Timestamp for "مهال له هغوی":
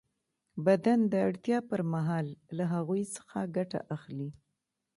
1.93-3.03